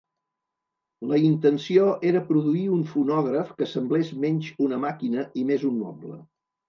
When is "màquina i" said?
4.87-5.45